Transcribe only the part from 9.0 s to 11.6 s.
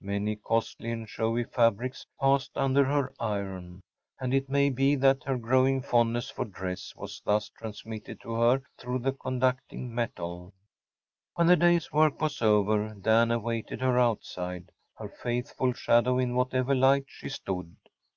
conducting metal. When the